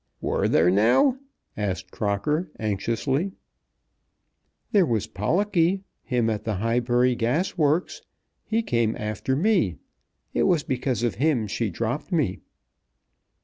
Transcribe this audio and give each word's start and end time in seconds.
"Were 0.19 0.47
there 0.47 0.71
now?" 0.71 1.19
asked 1.55 1.91
Crocker 1.91 2.49
anxiously. 2.57 3.33
"There 4.71 4.83
was 4.87 5.05
Pollocky; 5.05 5.83
him 6.01 6.27
at 6.27 6.43
the 6.43 6.55
Highbury 6.55 7.13
Gas 7.13 7.55
Works. 7.55 8.01
He 8.43 8.63
came 8.63 8.95
after 8.97 9.35
me. 9.35 9.75
It 10.33 10.47
was 10.47 10.63
because 10.63 11.03
of 11.03 11.13
him 11.21 11.45
she 11.45 11.69
dropped 11.69 12.11
me." 12.11 12.39